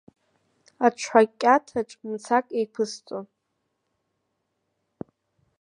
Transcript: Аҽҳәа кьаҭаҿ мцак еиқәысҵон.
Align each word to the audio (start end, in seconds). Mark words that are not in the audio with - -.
Аҽҳәа 0.85 1.21
кьаҭаҿ 1.39 1.89
мцак 2.09 2.45
еиқәысҵон. 2.57 3.25